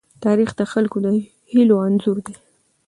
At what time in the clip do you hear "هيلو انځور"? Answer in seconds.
1.51-2.17